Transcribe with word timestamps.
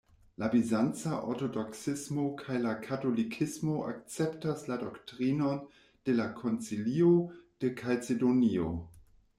La 0.43 0.47
bizanca 0.51 1.11
ortodoksismo 1.33 2.23
kaj 2.39 2.57
la 2.63 2.71
katolikismo 2.87 3.75
akceptas 3.91 4.65
la 4.73 4.79
doktrinon 4.87 5.61
de 6.09 6.19
la 6.23 6.27
Koncilio 6.43 7.13
de 7.65 7.75
Kalcedonio. 7.85 8.77